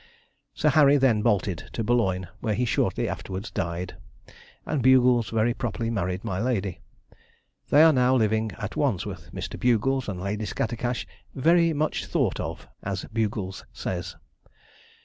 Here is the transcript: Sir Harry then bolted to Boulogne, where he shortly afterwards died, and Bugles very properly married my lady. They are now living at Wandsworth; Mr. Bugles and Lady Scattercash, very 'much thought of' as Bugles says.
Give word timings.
Sir 0.55 0.69
Harry 0.69 0.97
then 0.97 1.21
bolted 1.21 1.69
to 1.73 1.83
Boulogne, 1.83 2.27
where 2.39 2.55
he 2.55 2.65
shortly 2.65 3.07
afterwards 3.07 3.51
died, 3.51 3.97
and 4.65 4.81
Bugles 4.81 5.29
very 5.29 5.53
properly 5.53 5.91
married 5.91 6.23
my 6.23 6.39
lady. 6.39 6.79
They 7.69 7.83
are 7.83 7.93
now 7.93 8.15
living 8.15 8.51
at 8.57 8.75
Wandsworth; 8.75 9.31
Mr. 9.31 9.59
Bugles 9.59 10.09
and 10.09 10.19
Lady 10.19 10.45
Scattercash, 10.47 11.05
very 11.35 11.71
'much 11.71 12.07
thought 12.07 12.39
of' 12.39 12.67
as 12.81 13.05
Bugles 13.13 13.63
says. 13.73 14.15